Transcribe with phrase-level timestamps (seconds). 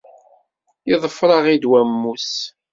[0.89, 2.31] Yeḍfer-aɣ-id wammus.